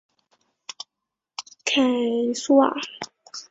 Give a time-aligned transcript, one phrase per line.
[1.63, 2.73] 凯苏瓦。